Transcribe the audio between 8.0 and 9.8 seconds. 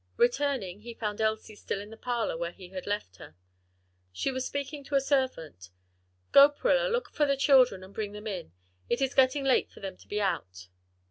them in. It is getting late for